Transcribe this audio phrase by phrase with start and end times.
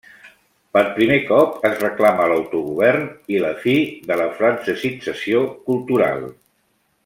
[0.75, 3.05] Per primer cop es reclama l'autogovern
[3.35, 3.77] i la fi
[4.13, 6.29] de la francesització cultural.